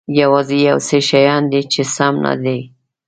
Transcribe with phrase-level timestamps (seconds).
[0.19, 2.59] یوازې یو څه شیان دي چې سم نه دي.